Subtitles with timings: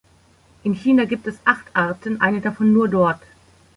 [0.63, 3.21] In China gibt es acht Arten, eine davon nur dort.